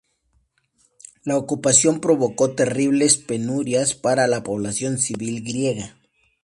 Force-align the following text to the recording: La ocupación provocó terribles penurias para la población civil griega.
La 1.25 1.37
ocupación 1.37 1.99
provocó 2.01 2.55
terribles 2.55 3.17
penurias 3.17 3.93
para 3.93 4.25
la 4.25 4.41
población 4.41 4.97
civil 4.97 5.43
griega. 5.43 5.95